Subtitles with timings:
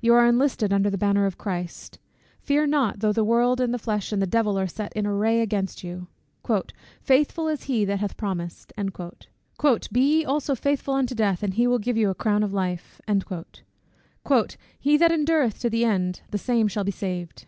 [0.00, 1.98] You are enlisted under the banner of Christ
[2.40, 5.42] Fear not, though the world, and the flesh, and the devil are set in array
[5.42, 6.06] against you.
[7.02, 8.72] "Faithful is he that hath promised;"
[9.92, 12.98] "be ye also faithful unto death, and he will give you a crown of life."
[14.80, 17.44] "He that endureth to the end, the same shall be saved."